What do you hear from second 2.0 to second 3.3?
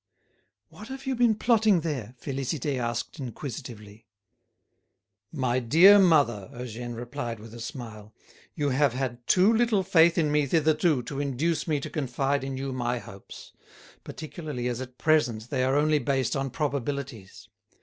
Félicité asked